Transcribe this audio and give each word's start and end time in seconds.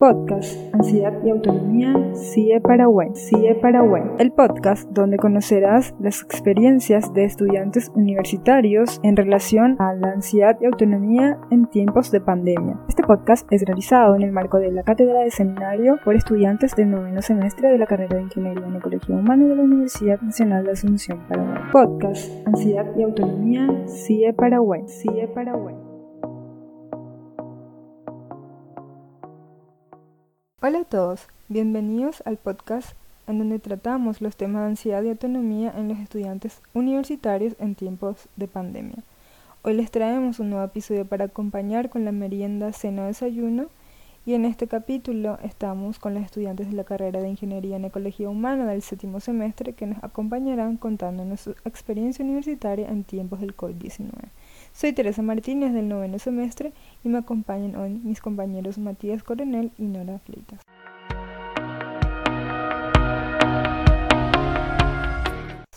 Podcast 0.00 0.56
Ansiedad 0.72 1.12
y 1.26 1.28
Autonomía 1.28 1.94
CIE 2.14 2.58
Paraguay. 2.62 3.10
CIE 3.14 3.54
Paraguay. 3.56 4.02
El 4.18 4.32
podcast 4.32 4.88
donde 4.88 5.18
conocerás 5.18 5.94
las 6.00 6.22
experiencias 6.22 7.12
de 7.12 7.24
estudiantes 7.24 7.92
universitarios 7.94 8.98
en 9.02 9.14
relación 9.14 9.76
a 9.78 9.92
la 9.92 10.12
ansiedad 10.12 10.56
y 10.58 10.64
autonomía 10.64 11.38
en 11.50 11.66
tiempos 11.66 12.10
de 12.10 12.22
pandemia. 12.22 12.80
Este 12.88 13.02
podcast 13.02 13.46
es 13.52 13.60
realizado 13.60 14.16
en 14.16 14.22
el 14.22 14.32
marco 14.32 14.58
de 14.58 14.72
la 14.72 14.84
cátedra 14.84 15.20
de 15.20 15.30
seminario 15.30 15.98
por 16.02 16.16
estudiantes 16.16 16.74
del 16.74 16.90
noveno 16.90 17.20
semestre 17.20 17.68
de 17.68 17.76
la 17.76 17.84
carrera 17.84 18.16
de 18.16 18.22
Ingeniería 18.22 18.66
en 18.66 18.76
Ecología 18.76 19.14
Humana 19.14 19.48
de 19.48 19.54
la 19.54 19.62
Universidad 19.62 20.18
Nacional 20.22 20.64
de 20.64 20.70
Asunción, 20.70 21.20
Paraguay. 21.28 21.60
Podcast 21.72 22.46
Ansiedad 22.46 22.86
y 22.96 23.02
Autonomía 23.02 23.68
CIE 23.86 24.32
Paraguay. 24.32 24.80
CIE 24.88 25.28
Paraguay. 25.28 25.89
Hola 30.62 30.80
a 30.80 30.84
todos, 30.84 31.26
bienvenidos 31.48 32.22
al 32.26 32.36
podcast 32.36 32.90
en 33.26 33.38
donde 33.38 33.58
tratamos 33.58 34.20
los 34.20 34.36
temas 34.36 34.60
de 34.60 34.68
ansiedad 34.68 35.02
y 35.02 35.08
autonomía 35.08 35.72
en 35.74 35.88
los 35.88 35.98
estudiantes 35.98 36.60
universitarios 36.74 37.56
en 37.58 37.74
tiempos 37.74 38.28
de 38.36 38.46
pandemia. 38.46 38.98
Hoy 39.62 39.72
les 39.72 39.90
traemos 39.90 40.38
un 40.38 40.50
nuevo 40.50 40.62
episodio 40.62 41.06
para 41.06 41.24
acompañar 41.24 41.88
con 41.88 42.04
la 42.04 42.12
merienda 42.12 42.74
cena 42.74 43.06
desayuno 43.06 43.68
y 44.26 44.34
en 44.34 44.44
este 44.44 44.68
capítulo 44.68 45.38
estamos 45.42 45.98
con 45.98 46.12
los 46.12 46.24
estudiantes 46.24 46.68
de 46.68 46.76
la 46.76 46.84
carrera 46.84 47.22
de 47.22 47.30
Ingeniería 47.30 47.76
en 47.76 47.86
Ecología 47.86 48.28
Humana 48.28 48.66
del 48.66 48.82
séptimo 48.82 49.20
semestre 49.20 49.72
que 49.72 49.86
nos 49.86 50.04
acompañarán 50.04 50.76
contándonos 50.76 51.40
su 51.40 51.52
experiencia 51.64 52.22
universitaria 52.22 52.86
en 52.86 53.04
tiempos 53.04 53.40
del 53.40 53.56
COVID-19. 53.56 54.10
Soy 54.80 54.94
Teresa 54.94 55.20
Martínez 55.20 55.74
del 55.74 55.90
noveno 55.90 56.18
semestre 56.18 56.72
y 57.04 57.10
me 57.10 57.18
acompañan 57.18 57.76
hoy 57.76 57.90
mis 57.90 58.22
compañeros 58.22 58.78
Matías 58.78 59.22
Coronel 59.22 59.72
y 59.76 59.82
Nora 59.82 60.18
Fleitas. 60.20 60.62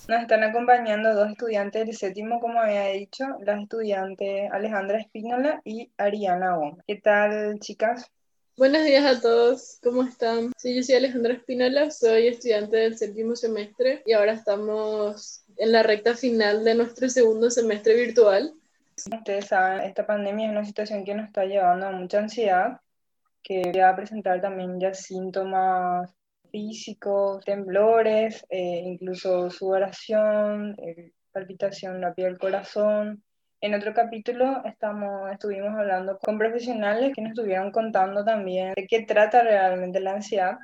Nos 0.08 0.22
están 0.22 0.44
acompañando 0.44 1.14
dos 1.16 1.30
estudiantes 1.30 1.86
del 1.86 1.98
séptimo, 1.98 2.40
como 2.40 2.62
había 2.62 2.86
dicho, 2.92 3.26
las 3.42 3.62
estudiantes 3.62 4.50
Alejandra 4.54 5.02
Espínola 5.02 5.60
y 5.66 5.92
Ariana 5.98 6.58
Wong. 6.58 6.78
¿Qué 6.88 6.96
tal, 6.96 7.60
chicas? 7.60 8.10
Buenos 8.56 8.86
días 8.86 9.04
a 9.04 9.20
todos, 9.20 9.80
¿cómo 9.84 10.04
están? 10.04 10.54
Sí, 10.56 10.78
yo 10.78 10.82
soy 10.82 10.96
Alejandra 10.96 11.34
Espínola, 11.34 11.92
soy 11.92 12.28
estudiante 12.28 12.78
del 12.78 12.98
séptimo 12.98 13.36
semestre 13.36 14.02
y 14.06 14.14
ahora 14.14 14.32
estamos 14.32 15.44
en 15.58 15.74
la 15.74 15.84
recta 15.84 16.16
final 16.16 16.64
de 16.64 16.76
nuestro 16.76 17.10
segundo 17.10 17.50
semestre 17.52 17.96
virtual. 17.96 18.54
Ustedes 18.96 19.48
saben, 19.48 19.82
esta 19.82 20.06
pandemia 20.06 20.48
es 20.48 20.52
una 20.52 20.66
situación 20.66 21.04
que 21.04 21.16
nos 21.16 21.28
está 21.28 21.46
llevando 21.46 21.88
a 21.88 21.92
mucha 21.92 22.20
ansiedad, 22.20 22.80
que 23.42 23.72
va 23.78 23.90
a 23.90 23.96
presentar 23.96 24.40
también 24.40 24.80
ya 24.80 24.94
síntomas 24.94 26.14
físicos, 26.52 27.44
temblores, 27.44 28.46
eh, 28.50 28.82
incluso 28.86 29.50
sudoración, 29.50 30.76
eh, 30.80 31.12
palpitación 31.32 32.02
piel 32.16 32.34
del 32.34 32.38
corazón. 32.38 33.24
En 33.62 33.74
otro 33.74 33.94
capítulo 33.94 34.64
estamos, 34.66 35.32
estuvimos 35.32 35.74
hablando 35.76 36.20
con 36.20 36.38
profesionales 36.38 37.14
que 37.16 37.22
nos 37.22 37.32
estuvieron 37.32 37.72
contando 37.72 38.24
también 38.24 38.74
de 38.76 38.86
qué 38.88 39.04
trata 39.04 39.42
realmente 39.42 40.00
la 40.00 40.12
ansiedad, 40.14 40.58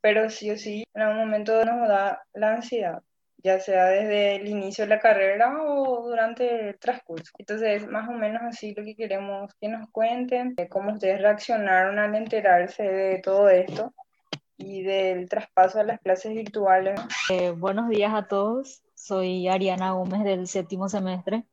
pero 0.00 0.30
sí 0.30 0.50
o 0.50 0.56
sí, 0.56 0.84
en 0.94 1.02
algún 1.02 1.18
momento 1.18 1.64
nos 1.64 1.88
da 1.88 2.22
la 2.34 2.54
ansiedad 2.54 3.02
ya 3.42 3.58
sea 3.58 3.86
desde 3.86 4.36
el 4.36 4.48
inicio 4.48 4.84
de 4.84 4.90
la 4.90 5.00
carrera 5.00 5.62
o 5.62 6.06
durante 6.08 6.70
el 6.70 6.78
transcurso. 6.78 7.32
Entonces, 7.38 7.86
más 7.86 8.08
o 8.08 8.12
menos 8.12 8.42
así 8.42 8.74
lo 8.74 8.84
que 8.84 8.94
queremos 8.94 9.52
que 9.60 9.68
nos 9.68 9.88
cuenten, 9.90 10.54
de 10.54 10.68
cómo 10.68 10.92
ustedes 10.92 11.20
reaccionaron 11.20 11.98
al 11.98 12.14
enterarse 12.14 12.82
de 12.82 13.18
todo 13.18 13.48
esto 13.48 13.92
y 14.56 14.82
del 14.82 15.28
traspaso 15.28 15.80
a 15.80 15.84
las 15.84 16.00
clases 16.00 16.34
virtuales. 16.34 17.00
Eh, 17.30 17.50
buenos 17.50 17.88
días 17.88 18.12
a 18.14 18.28
todos, 18.28 18.82
soy 18.94 19.48
Ariana 19.48 19.92
Gómez 19.92 20.22
del 20.22 20.46
séptimo 20.46 20.88
semestre 20.88 21.44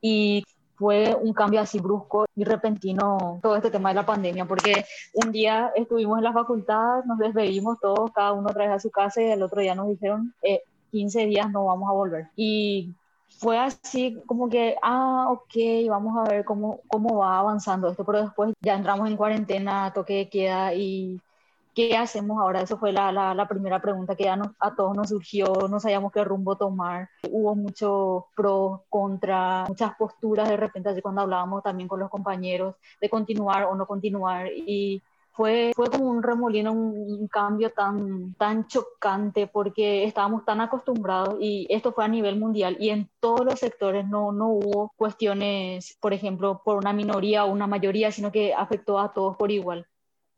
y 0.00 0.42
fue 0.76 1.14
un 1.14 1.32
cambio 1.32 1.60
así 1.60 1.78
brusco 1.80 2.26
y 2.34 2.44
repentino 2.44 3.40
todo 3.42 3.56
este 3.56 3.70
tema 3.70 3.90
de 3.90 3.96
la 3.96 4.06
pandemia, 4.06 4.44
porque 4.44 4.84
un 5.14 5.32
día 5.32 5.72
estuvimos 5.74 6.18
en 6.18 6.24
la 6.24 6.32
facultad, 6.32 7.04
nos 7.04 7.18
despedimos 7.18 7.78
todos, 7.80 8.10
cada 8.12 8.32
uno 8.32 8.50
trae 8.50 8.68
a 8.68 8.78
su 8.78 8.90
casa 8.90 9.22
y 9.22 9.30
el 9.30 9.42
otro 9.42 9.60
día 9.60 9.74
nos 9.74 9.88
dijeron, 9.88 10.34
eh, 10.42 10.62
15 10.90 11.26
días 11.26 11.50
no 11.50 11.66
vamos 11.66 11.88
a 11.88 11.92
volver. 11.92 12.28
Y 12.36 12.94
fue 13.38 13.58
así 13.58 14.18
como 14.26 14.48
que, 14.48 14.76
ah, 14.82 15.28
ok, 15.30 15.88
vamos 15.88 16.16
a 16.16 16.30
ver 16.30 16.44
cómo, 16.44 16.80
cómo 16.88 17.18
va 17.18 17.38
avanzando 17.38 17.88
esto, 17.88 18.04
pero 18.04 18.22
después 18.22 18.52
ya 18.60 18.74
entramos 18.74 19.08
en 19.08 19.16
cuarentena, 19.16 19.92
toque 19.92 20.14
de 20.14 20.28
queda 20.28 20.74
y 20.74 21.20
¿qué 21.76 21.94
hacemos 21.96 22.40
ahora? 22.40 22.62
Eso 22.62 22.78
fue 22.78 22.90
la, 22.90 23.12
la, 23.12 23.48
primera 23.48 23.80
pregunta 23.80 24.16
que 24.16 24.24
ya 24.24 24.40
a 24.60 24.74
todos 24.74 24.96
nos 24.96 25.10
surgió, 25.10 25.68
no 25.68 25.78
sabíamos 25.78 26.10
qué 26.10 26.24
rumbo 26.24 26.56
tomar. 26.56 27.10
Hubo 27.30 27.54
muchos 27.54 28.24
pros, 28.34 28.80
contra, 28.88 29.66
muchas 29.68 29.94
posturas 29.96 30.48
de 30.48 30.56
repente, 30.56 30.88
así 30.88 31.02
cuando 31.02 31.20
hablábamos 31.20 31.62
también 31.62 31.88
con 31.88 32.00
los 32.00 32.08
compañeros 32.10 32.76
de 33.00 33.10
continuar 33.10 33.64
o 33.64 33.74
no 33.74 33.86
continuar 33.86 34.48
y 34.48 35.02
fue, 35.36 35.72
fue 35.76 35.90
como 35.90 36.06
un 36.06 36.22
remolino, 36.22 36.72
un, 36.72 37.28
cambio 37.28 37.70
tan, 37.70 38.34
tan 38.34 38.66
chocante 38.66 39.46
porque 39.46 40.04
estábamos 40.04 40.44
tan 40.44 40.60
acostumbrados 40.60 41.36
y 41.40 41.66
esto 41.68 41.92
fue 41.92 42.04
a 42.04 42.08
nivel 42.08 42.38
mundial 42.38 42.76
y 42.80 42.90
en 42.90 43.10
todos 43.20 43.44
los 43.44 43.60
sectores 43.60 44.06
no, 44.08 44.32
no 44.32 44.48
hubo 44.48 44.92
cuestiones, 44.96 45.96
por 46.00 46.14
ejemplo, 46.14 46.62
por 46.64 46.78
una 46.78 46.92
minoría 46.92 47.44
o 47.44 47.52
una 47.52 47.66
mayoría, 47.66 48.10
sino 48.10 48.32
que 48.32 48.54
afectó 48.54 48.98
a 48.98 49.12
todos 49.12 49.36
por 49.36 49.50
igual. 49.50 49.86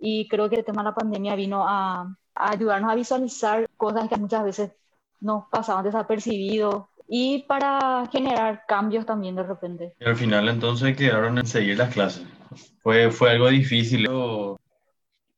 Y 0.01 0.29
creo 0.29 0.51
que 0.51 0.57
el 0.57 0.65
tema 0.65 0.83
de 0.83 0.91
la 0.91 0.95
pandemia 0.95 1.35
vino 1.37 1.65
a, 1.67 2.17
a 2.35 2.51
ayudarnos 2.51 2.91
a 2.91 2.97
visualizar 2.97 3.69
cosas 3.77 4.09
que 4.09 4.17
muchas 4.17 4.45
veces 4.45 4.73
nos 5.21 5.45
pasaban 5.49 5.85
desapercibidos 5.85 6.87
y 7.09 7.45
para 7.45 8.07
generar 8.11 8.65
cambios 8.67 9.07
también 9.07 9.37
de 9.37 9.43
repente. 9.45 9.95
Y 10.01 10.05
al 10.05 10.17
final 10.17 10.49
entonces 10.49 10.97
quedaron 10.97 11.39
en 11.39 11.47
seguir 11.47 11.79
las 11.79 11.93
clases. 11.93 12.25
Fue, 12.83 13.11
fue 13.11 13.31
algo 13.31 13.49
difícil 13.49 14.07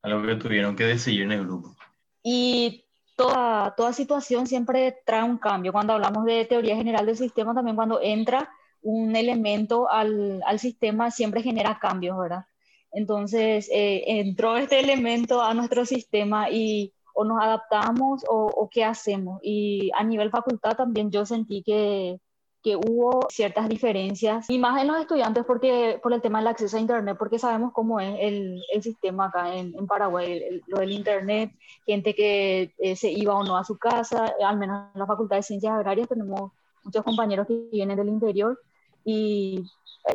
algo 0.01 0.25
que 0.25 0.35
tuvieron 0.35 0.75
que 0.75 0.85
decidir 0.85 1.23
en 1.23 1.31
el 1.31 1.45
grupo. 1.45 1.75
Y 2.23 2.85
toda, 3.15 3.73
toda 3.75 3.93
situación 3.93 4.47
siempre 4.47 4.97
trae 5.05 5.23
un 5.23 5.37
cambio. 5.37 5.71
Cuando 5.71 5.93
hablamos 5.93 6.25
de 6.25 6.45
teoría 6.45 6.75
general 6.75 7.05
del 7.05 7.17
sistema, 7.17 7.53
también 7.53 7.75
cuando 7.75 7.99
entra 8.01 8.49
un 8.81 9.15
elemento 9.15 9.89
al, 9.89 10.41
al 10.45 10.59
sistema, 10.59 11.11
siempre 11.11 11.43
genera 11.43 11.79
cambios, 11.79 12.17
¿verdad? 12.17 12.45
Entonces, 12.91 13.69
eh, 13.71 14.03
entró 14.07 14.57
este 14.57 14.79
elemento 14.79 15.41
a 15.41 15.53
nuestro 15.53 15.85
sistema 15.85 16.49
y 16.49 16.93
o 17.13 17.23
nos 17.23 17.41
adaptamos 17.41 18.23
o, 18.27 18.45
o, 18.47 18.69
qué 18.69 18.83
hacemos. 18.83 19.39
Y 19.43 19.91
a 19.95 20.03
nivel 20.03 20.31
facultad 20.31 20.75
también 20.75 21.11
yo 21.11 21.25
sentí 21.25 21.61
que 21.63 22.19
que 22.63 22.75
hubo 22.75 23.27
ciertas 23.29 23.67
diferencias, 23.67 24.49
y 24.49 24.59
más 24.59 24.81
en 24.81 24.87
los 24.87 24.99
estudiantes 24.99 25.43
porque, 25.45 25.99
por 26.01 26.13
el 26.13 26.21
tema 26.21 26.39
del 26.39 26.47
acceso 26.47 26.77
a 26.77 26.79
Internet, 26.79 27.17
porque 27.17 27.39
sabemos 27.39 27.73
cómo 27.73 27.99
es 27.99 28.15
el, 28.19 28.61
el 28.71 28.83
sistema 28.83 29.25
acá 29.25 29.55
en, 29.55 29.73
en 29.75 29.87
Paraguay, 29.87 30.61
lo 30.67 30.79
del 30.79 30.91
Internet, 30.91 31.51
gente 31.85 32.13
que 32.13 32.73
eh, 32.77 32.95
se 32.95 33.09
iba 33.09 33.35
o 33.35 33.43
no 33.43 33.57
a 33.57 33.63
su 33.63 33.77
casa, 33.77 34.33
al 34.45 34.57
menos 34.57 34.89
en 34.93 34.99
la 34.99 35.07
Facultad 35.07 35.37
de 35.37 35.43
Ciencias 35.43 35.73
Agrarias 35.73 36.07
tenemos 36.07 36.51
muchos 36.83 37.03
compañeros 37.03 37.47
que 37.47 37.67
vienen 37.71 37.97
del 37.97 38.09
interior 38.09 38.59
y 39.03 39.63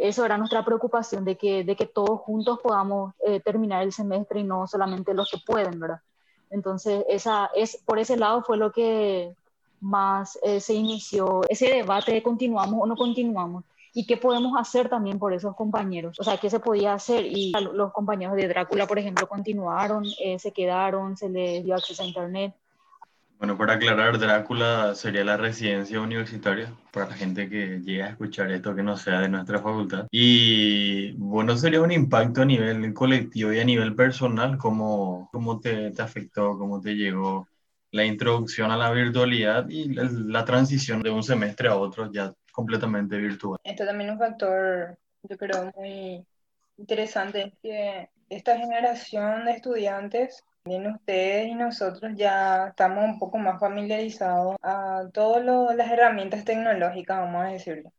eso 0.00 0.24
era 0.24 0.38
nuestra 0.38 0.64
preocupación, 0.64 1.24
de 1.24 1.36
que, 1.36 1.64
de 1.64 1.76
que 1.76 1.86
todos 1.86 2.20
juntos 2.20 2.58
podamos 2.62 3.14
eh, 3.24 3.40
terminar 3.40 3.82
el 3.82 3.92
semestre 3.92 4.40
y 4.40 4.44
no 4.44 4.66
solamente 4.66 5.14
los 5.14 5.30
que 5.30 5.38
pueden, 5.44 5.78
¿verdad? 5.78 6.00
Entonces, 6.50 7.04
esa, 7.08 7.50
es, 7.54 7.82
por 7.84 7.98
ese 7.98 8.16
lado 8.16 8.42
fue 8.42 8.56
lo 8.56 8.72
que 8.72 9.34
más 9.80 10.38
eh, 10.42 10.60
se 10.60 10.74
inició 10.74 11.42
ese 11.48 11.66
debate 11.66 12.12
de 12.12 12.22
continuamos 12.22 12.80
o 12.82 12.86
no 12.86 12.96
continuamos 12.96 13.64
y 13.96 14.06
qué 14.06 14.18
podemos 14.18 14.52
hacer 14.60 14.90
también 14.90 15.18
por 15.18 15.32
esos 15.32 15.56
compañeros, 15.56 16.20
o 16.20 16.22
sea, 16.22 16.36
qué 16.36 16.50
se 16.50 16.60
podía 16.60 16.92
hacer 16.92 17.24
y 17.24 17.52
los 17.72 17.92
compañeros 17.92 18.36
de 18.36 18.46
Drácula, 18.46 18.86
por 18.86 18.98
ejemplo, 18.98 19.26
continuaron, 19.26 20.04
eh, 20.22 20.38
se 20.38 20.52
quedaron, 20.52 21.16
se 21.16 21.30
les 21.30 21.64
dio 21.64 21.74
acceso 21.74 22.02
a 22.02 22.06
Internet. 22.06 22.54
Bueno, 23.38 23.56
para 23.56 23.74
aclarar, 23.74 24.18
Drácula 24.18 24.94
sería 24.94 25.24
la 25.24 25.38
residencia 25.38 26.00
universitaria 26.00 26.72
para 26.90 27.08
la 27.08 27.14
gente 27.14 27.48
que 27.48 27.80
llega 27.80 28.06
a 28.06 28.10
escuchar 28.10 28.50
esto 28.50 28.74
que 28.74 28.82
no 28.82 28.96
sea 28.96 29.20
de 29.20 29.28
nuestra 29.28 29.60
facultad. 29.60 30.06
Y 30.10 31.12
bueno, 31.12 31.56
sería 31.56 31.82
un 31.82 31.92
impacto 31.92 32.42
a 32.42 32.46
nivel 32.46 32.92
colectivo 32.94 33.52
y 33.52 33.60
a 33.60 33.64
nivel 33.64 33.94
personal, 33.94 34.56
¿cómo, 34.58 35.28
cómo 35.32 35.60
te, 35.60 35.90
te 35.90 36.02
afectó, 36.02 36.58
cómo 36.58 36.80
te 36.80 36.94
llegó? 36.94 37.46
La 37.96 38.04
introducción 38.04 38.70
a 38.70 38.76
la 38.76 38.90
virtualidad 38.90 39.68
y 39.68 39.88
la, 39.94 40.44
transición 40.44 41.02
de 41.02 41.10
un 41.10 41.22
semestre 41.22 41.68
a 41.68 41.76
otro 41.76 42.12
ya 42.12 42.32
completamente 42.52 43.16
virtual. 43.16 43.58
Esto 43.64 43.84
también 43.84 44.10
es 44.10 44.12
un 44.14 44.18
factor, 44.20 44.98
yo 45.22 45.36
creo, 45.36 45.72
muy 45.74 46.24
interesante, 46.76 47.54
que 47.62 48.08
esta 48.28 48.58
generación 48.58 49.46
de 49.46 49.52
estudiantes, 49.52 50.44
bien 50.64 50.86
ustedes 50.86 51.48
y 51.48 51.54
nosotros 51.54 52.12
ya 52.16 52.68
estamos 52.68 53.04
un 53.04 53.18
poco 53.18 53.38
más 53.38 53.58
familiarizados 53.58 54.56
a 54.62 55.04
todas 55.12 55.44
las 55.74 55.90
herramientas 55.90 56.44
tecnológicas, 56.44 57.18
vamos 57.18 57.44
a 57.44 57.48
decirlo. 57.48 57.92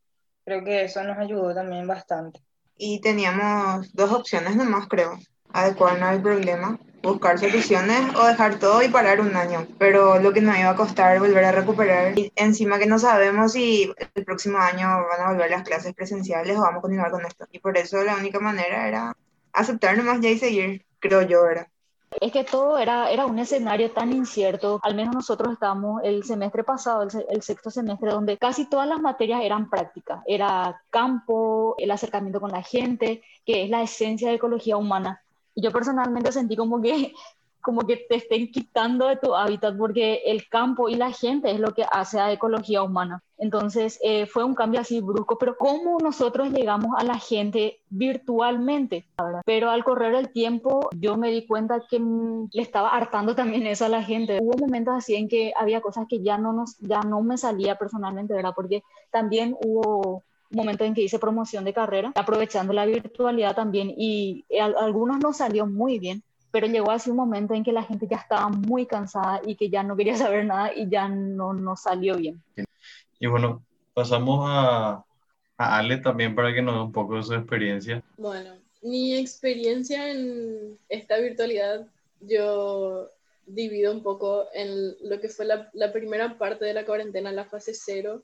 Creo 0.45 0.63
que 0.63 0.83
eso 0.83 1.03
nos 1.03 1.17
ayudó 1.17 1.53
también 1.53 1.87
bastante. 1.87 2.39
Y 2.77 3.01
teníamos 3.01 3.91
dos 3.93 4.11
opciones 4.11 4.55
nomás, 4.55 4.87
creo. 4.87 5.17
Adecuarnos 5.51 6.09
al 6.09 6.21
problema 6.21 6.79
buscar 7.01 7.39
soluciones 7.39 8.15
o 8.15 8.25
dejar 8.25 8.59
todo 8.59 8.81
y 8.81 8.89
parar 8.89 9.21
un 9.21 9.35
año. 9.35 9.67
Pero 9.77 10.19
lo 10.19 10.33
que 10.33 10.41
nos 10.41 10.57
iba 10.57 10.69
a 10.69 10.75
costar 10.75 11.19
volver 11.19 11.45
a 11.45 11.51
recuperar. 11.51 12.17
Y 12.17 12.31
encima 12.35 12.79
que 12.79 12.85
no 12.85 12.99
sabemos 12.99 13.53
si 13.53 13.91
el 14.15 14.25
próximo 14.25 14.57
año 14.57 14.87
van 14.87 15.21
a 15.21 15.31
volver 15.31 15.51
las 15.51 15.63
clases 15.63 15.93
presenciales 15.93 16.57
o 16.57 16.61
vamos 16.61 16.79
a 16.79 16.81
continuar 16.81 17.11
con 17.11 17.25
esto. 17.25 17.45
Y 17.51 17.59
por 17.59 17.77
eso 17.77 18.03
la 18.03 18.15
única 18.15 18.39
manera 18.39 18.87
era 18.87 19.15
aceptar 19.53 19.97
nomás 19.97 20.21
ya 20.21 20.29
y 20.29 20.37
seguir, 20.37 20.85
creo 20.99 21.21
yo, 21.23 21.43
¿verdad? 21.43 21.67
Es 22.21 22.31
que 22.31 22.43
todo 22.43 22.77
era, 22.77 23.11
era 23.11 23.25
un 23.25 23.37
escenario 23.37 23.91
tan 23.91 24.13
incierto, 24.13 24.79
al 24.81 24.95
menos 24.95 25.13
nosotros 25.13 25.53
estábamos 25.53 26.01
el 26.03 26.23
semestre 26.23 26.63
pasado, 26.63 27.03
el, 27.03 27.09
el, 27.29 27.41
sexto 27.41 27.69
semestre, 27.69 28.11
donde 28.11 28.37
casi 28.37 28.65
todas 28.69 28.87
las 28.87 29.01
materias 29.01 29.41
eran 29.43 29.69
prácticas, 29.69 30.21
era 30.25 30.81
campo, 30.89 31.75
el 31.77 31.91
acercamiento 31.91 32.39
con 32.39 32.51
la 32.51 32.63
gente, 32.63 33.21
que 33.45 33.63
es 33.63 33.69
la 33.69 33.83
esencia 33.83 34.29
de 34.29 34.35
ecología 34.35 34.77
humana. 34.77 35.21
Yo 35.57 35.71
personalmente 35.71 36.31
sentí 36.31 36.55
como 36.55 36.81
que 36.81 37.13
como 37.61 37.81
que 37.81 37.97
te 37.97 38.15
estén 38.15 38.49
quitando 38.49 39.07
de 39.07 39.17
tu 39.17 39.35
hábitat 39.35 39.75
porque 39.77 40.21
el 40.25 40.47
campo 40.47 40.87
y 40.87 40.95
la 40.95 41.11
gente 41.11 41.51
es 41.51 41.59
lo 41.59 41.73
que 41.73 41.83
hace 41.91 42.17
a 42.17 42.31
ecología 42.31 42.81
humana. 42.81 43.21
Entonces 43.37 43.99
eh, 44.01 44.25
fue 44.25 44.45
un 44.45 44.55
cambio 44.55 44.79
así 44.79 45.01
brusco, 45.01 45.37
pero 45.37 45.57
¿cómo 45.57 45.97
nosotros 46.01 46.49
llegamos 46.49 46.91
a 46.97 47.03
la 47.03 47.19
gente 47.19 47.81
virtualmente? 47.89 49.05
Pero 49.45 49.69
al 49.69 49.83
correr 49.83 50.15
el 50.15 50.31
tiempo 50.31 50.87
yo 50.95 51.17
me 51.17 51.29
di 51.29 51.45
cuenta 51.45 51.83
que 51.89 51.99
mm, 51.99 52.51
le 52.53 52.61
estaba 52.61 52.89
hartando 52.89 53.35
también 53.35 53.67
eso 53.67 53.83
a 53.83 53.89
la 53.89 54.01
gente. 54.01 54.39
Hubo 54.41 54.57
momentos 54.57 54.93
así 54.95 55.15
en 55.15 55.27
que 55.27 55.51
había 55.59 55.81
cosas 55.81 56.05
que 56.07 56.23
ya 56.23 56.37
no, 56.37 56.53
nos, 56.53 56.77
ya 56.79 57.01
no 57.01 57.21
me 57.21 57.37
salía 57.37 57.77
personalmente, 57.77 58.33
¿verdad? 58.33 58.53
Porque 58.55 58.81
también 59.11 59.57
hubo 59.65 60.23
momento 60.49 60.83
en 60.83 60.93
que 60.93 61.01
hice 61.01 61.19
promoción 61.19 61.63
de 61.63 61.73
carrera, 61.73 62.11
aprovechando 62.15 62.73
la 62.73 62.85
virtualidad 62.85 63.55
también, 63.55 63.93
y 63.95 64.45
a, 64.59 64.65
algunos 64.65 65.19
nos 65.19 65.37
salió 65.37 65.65
muy 65.65 65.99
bien, 65.99 66.23
pero 66.51 66.67
llegó 66.67 66.91
así 66.91 67.09
un 67.09 67.17
momento 67.17 67.53
en 67.53 67.63
que 67.63 67.71
la 67.71 67.83
gente 67.83 68.07
ya 68.09 68.17
estaba 68.17 68.49
muy 68.49 68.85
cansada 68.85 69.41
y 69.45 69.55
que 69.55 69.69
ya 69.69 69.83
no 69.83 69.95
quería 69.95 70.15
saber 70.17 70.45
nada 70.45 70.71
y 70.73 70.89
ya 70.89 71.07
no, 71.07 71.53
no 71.53 71.75
salió 71.75 72.15
bien. 72.15 72.41
Y 73.19 73.27
bueno, 73.27 73.63
pasamos 73.93 74.45
a, 74.47 75.03
a 75.57 75.77
Ale 75.77 75.97
también 75.97 76.35
para 76.35 76.53
que 76.53 76.61
nos 76.61 76.75
dé 76.75 76.81
un 76.81 76.91
poco 76.91 77.15
de 77.15 77.23
su 77.23 77.33
experiencia. 77.33 78.03
Bueno, 78.17 78.55
mi 78.81 79.15
experiencia 79.15 80.11
en 80.11 80.77
esta 80.87 81.17
virtualidad, 81.17 81.87
yo 82.21 83.09
divido 83.45 83.93
un 83.93 84.03
poco 84.03 84.45
en 84.53 84.95
lo 85.09 85.19
que 85.19 85.29
fue 85.29 85.45
la, 85.45 85.69
la 85.73 85.91
primera 85.91 86.37
parte 86.37 86.65
de 86.65 86.73
la 86.73 86.85
cuarentena, 86.85 87.31
la 87.31 87.45
fase 87.45 87.73
cero, 87.73 88.23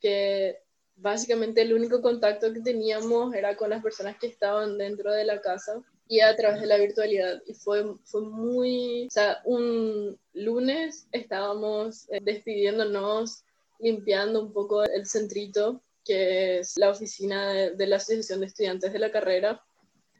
que 0.00 0.58
básicamente 0.96 1.62
el 1.62 1.74
único 1.74 2.00
contacto 2.00 2.52
que 2.52 2.60
teníamos 2.60 3.34
era 3.34 3.56
con 3.56 3.70
las 3.70 3.82
personas 3.82 4.16
que 4.18 4.26
estaban 4.26 4.78
dentro 4.78 5.12
de 5.12 5.24
la 5.24 5.40
casa 5.40 5.82
y 6.08 6.20
a 6.20 6.34
través 6.36 6.60
de 6.60 6.66
la 6.66 6.78
virtualidad. 6.78 7.42
Y 7.46 7.54
fue, 7.54 7.84
fue 8.04 8.22
muy, 8.22 9.06
o 9.06 9.10
sea, 9.10 9.40
un 9.44 10.18
lunes 10.32 11.06
estábamos 11.12 12.08
eh, 12.10 12.20
despidiéndonos, 12.22 13.44
limpiando 13.78 14.42
un 14.42 14.52
poco 14.52 14.82
el 14.84 15.06
centrito, 15.06 15.82
que 16.04 16.60
es 16.60 16.74
la 16.76 16.90
oficina 16.90 17.52
de, 17.52 17.86
la 17.86 17.96
Asociación 17.96 18.40
de 18.40 18.46
Estudiantes 18.46 18.92
de 18.92 18.98
la 18.98 19.10
carrera. 19.10 19.62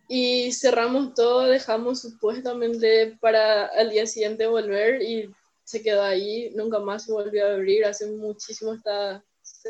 Y 0.09 0.53
cerramos 0.53 1.15
todo, 1.15 1.45
dejamos 1.45 2.01
supuestamente 2.01 3.17
para 3.21 3.67
al 3.67 3.91
día 3.91 4.07
siguiente 4.07 4.47
volver 4.47 5.03
y 5.03 5.31
se 5.65 5.83
quedó 5.83 6.03
ahí, 6.03 6.53
nunca 6.55 6.79
más 6.79 7.05
se 7.05 7.13
volvió 7.13 7.45
a 7.45 7.55
abrir, 7.55 7.85
hace 7.85 8.07
muchísimo 8.07 8.75
está 8.75 9.25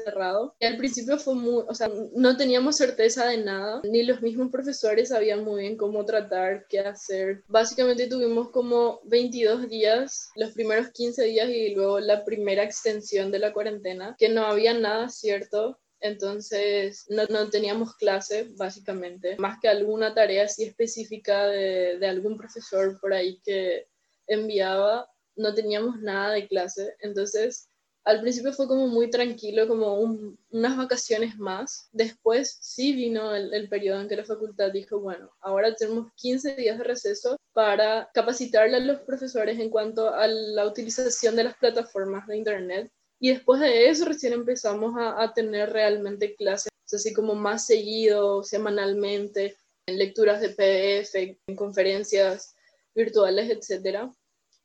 cerrado. 0.04 0.54
Al 0.60 0.76
principio 0.76 1.18
fue 1.18 1.34
muy, 1.34 1.64
o 1.66 1.74
sea, 1.74 1.90
no 2.14 2.36
teníamos 2.36 2.76
certeza 2.76 3.26
de 3.26 3.38
nada, 3.38 3.80
ni 3.84 4.02
los 4.02 4.22
mismos 4.22 4.50
profesores 4.50 5.08
sabían 5.08 5.44
muy 5.44 5.62
bien 5.62 5.76
cómo 5.76 6.04
tratar, 6.04 6.66
qué 6.68 6.80
hacer. 6.80 7.42
Básicamente 7.48 8.06
tuvimos 8.06 8.50
como 8.50 9.00
22 9.04 9.68
días, 9.68 10.30
los 10.36 10.52
primeros 10.52 10.90
15 10.90 11.24
días 11.24 11.48
y 11.48 11.74
luego 11.74 12.00
la 12.00 12.24
primera 12.24 12.62
extensión 12.62 13.30
de 13.30 13.38
la 13.38 13.52
cuarentena, 13.52 14.14
que 14.18 14.28
no 14.28 14.46
había 14.46 14.74
nada 14.74 15.08
cierto. 15.08 15.78
Entonces 16.00 17.06
no, 17.08 17.24
no 17.30 17.48
teníamos 17.48 17.94
clase, 17.96 18.48
básicamente, 18.56 19.36
más 19.38 19.58
que 19.60 19.68
alguna 19.68 20.14
tarea 20.14 20.44
así 20.44 20.64
específica 20.64 21.46
de, 21.46 21.98
de 21.98 22.06
algún 22.06 22.36
profesor 22.36 23.00
por 23.00 23.14
ahí 23.14 23.40
que 23.42 23.86
enviaba, 24.26 25.10
no 25.36 25.54
teníamos 25.54 26.00
nada 26.00 26.32
de 26.32 26.46
clase. 26.48 26.96
Entonces 27.00 27.70
al 28.06 28.20
principio 28.20 28.52
fue 28.52 28.68
como 28.68 28.86
muy 28.86 29.10
tranquilo, 29.10 29.66
como 29.66 29.94
unas 30.50 30.76
vacaciones 30.76 31.36
más. 31.38 31.88
Después 31.90 32.56
sí 32.60 32.92
vino 32.92 33.34
el, 33.34 33.68
periodo 33.68 34.00
en 34.00 34.08
que 34.08 34.14
la 34.14 34.24
facultad 34.24 34.70
dijo, 34.70 35.00
bueno, 35.00 35.28
ahora 35.40 35.74
tenemos 35.74 36.12
15 36.14 36.54
días 36.54 36.78
de 36.78 36.84
receso 36.84 37.36
para 37.52 38.08
capacitarle 38.14 38.76
a 38.76 38.80
los 38.80 39.00
profesores 39.00 39.58
en 39.58 39.70
cuanto 39.70 40.14
a 40.14 40.28
la 40.28 40.66
utilización 40.66 41.34
de 41.34 41.44
las 41.44 41.56
plataformas 41.56 42.28
de 42.28 42.36
Internet. 42.36 42.92
Y 43.18 43.30
después 43.30 43.60
de 43.60 43.88
eso 43.90 44.04
recién 44.04 44.34
empezamos 44.34 44.94
a, 44.96 45.32
tener 45.34 45.72
realmente 45.72 46.36
clases, 46.36 46.70
así 46.92 47.12
como 47.12 47.34
más 47.34 47.66
seguido, 47.66 48.44
semanalmente, 48.44 49.56
en 49.86 49.98
lecturas 49.98 50.40
de 50.40 50.50
PDF, 50.50 51.38
en 51.48 51.56
conferencias 51.56 52.54
virtuales, 52.94 53.50
etcétera. 53.50 54.12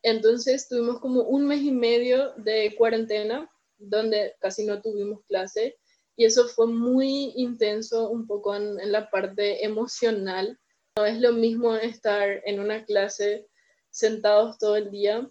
Entonces 0.03 0.67
tuvimos 0.67 0.99
como 0.99 1.21
un 1.23 1.47
mes 1.47 1.61
y 1.61 1.71
medio 1.71 2.33
de 2.37 2.75
cuarentena 2.77 3.49
donde 3.77 4.35
casi 4.39 4.65
no 4.65 4.81
tuvimos 4.81 5.23
clase 5.25 5.77
y 6.15 6.25
eso 6.25 6.47
fue 6.47 6.67
muy 6.67 7.33
intenso 7.35 8.09
un 8.09 8.27
poco 8.27 8.55
en, 8.55 8.91
la 8.91 9.09
parte 9.09 9.65
emocional. 9.65 10.59
No 10.97 11.05
es 11.05 11.19
lo 11.19 11.33
mismo 11.33 11.75
estar 11.75 12.41
en 12.45 12.59
una 12.59 12.85
clase 12.85 13.47
sentados 13.89 14.57
todo 14.57 14.75
el 14.75 14.91
día 14.91 15.27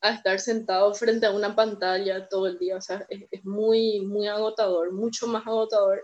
a 0.00 0.14
estar 0.14 0.38
sentado 0.40 0.94
frente 0.94 1.26
a 1.26 1.32
una 1.32 1.54
pantalla 1.54 2.28
todo 2.28 2.46
el 2.46 2.58
día. 2.58 2.76
O 2.76 2.80
sea, 2.80 3.04
es, 3.08 3.24
es 3.30 3.44
muy, 3.44 4.00
muy 4.00 4.28
agotador, 4.28 4.92
mucho 4.92 5.26
más 5.26 5.46
agotador 5.46 6.02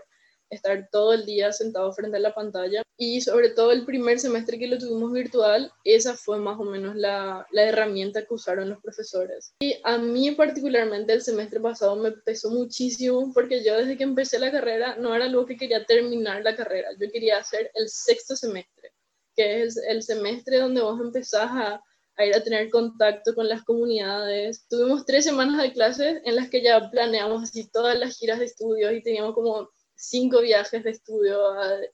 estar 0.49 0.89
todo 0.91 1.13
el 1.13 1.25
día 1.25 1.51
sentado 1.51 1.91
frente 1.93 2.17
a 2.17 2.21
la 2.21 2.33
pantalla 2.33 2.83
y 2.97 3.21
sobre 3.21 3.49
todo 3.49 3.71
el 3.71 3.85
primer 3.85 4.19
semestre 4.19 4.57
que 4.57 4.67
lo 4.67 4.79
tuvimos 4.79 5.11
virtual, 5.11 5.71
esa 5.83 6.15
fue 6.15 6.39
más 6.39 6.59
o 6.59 6.63
menos 6.63 6.95
la, 6.95 7.45
la, 7.51 7.63
herramienta 7.63 8.25
que 8.25 8.33
usaron 8.33 8.69
los 8.69 8.81
profesores. 8.81 9.53
Y 9.59 9.75
a 9.83 9.97
mí 9.99 10.31
particularmente 10.31 11.13
el 11.13 11.21
semestre 11.21 11.59
pasado 11.59 11.95
me 11.95 12.11
pesó 12.11 12.49
muchísimo 12.49 13.31
porque 13.33 13.63
yo 13.63 13.77
desde 13.77 13.97
que 13.97 14.03
empecé 14.03 14.39
la 14.39 14.51
carrera 14.51 14.95
no 14.95 15.13
era 15.13 15.25
algo 15.25 15.45
que 15.45 15.57
quería 15.57 15.85
terminar 15.85 16.43
la 16.43 16.55
carrera, 16.55 16.89
yo 16.99 17.11
quería 17.11 17.37
hacer 17.37 17.69
el 17.75 17.87
sexto 17.87 18.35
semestre, 18.35 18.91
que 19.35 19.63
es 19.63 19.77
el 19.77 20.01
semestre 20.01 20.57
donde 20.57 20.81
vos 20.81 20.99
empezás 20.99 21.51
a, 21.51 21.83
a 22.15 22.25
ir 22.25 22.35
a 22.35 22.43
tener 22.43 22.71
contacto 22.71 23.35
con 23.35 23.47
las 23.47 23.63
comunidades. 23.63 24.65
Tuvimos 24.67 25.05
tres 25.05 25.23
semanas 25.23 25.61
de 25.61 25.71
clases 25.71 26.21
en 26.25 26.35
las 26.35 26.49
que 26.49 26.63
ya 26.63 26.89
planeamos 26.89 27.43
así 27.43 27.69
todas 27.69 27.97
las 27.99 28.17
giras 28.17 28.39
de 28.39 28.45
estudios 28.45 28.91
y 28.93 29.03
teníamos 29.03 29.35
como 29.35 29.69
cinco 29.97 30.41
viajes 30.41 30.83
de 30.83 30.91
estudio 30.91 31.39